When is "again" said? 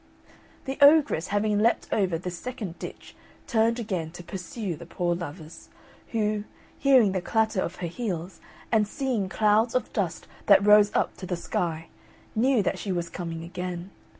3.79-4.09, 13.43-13.91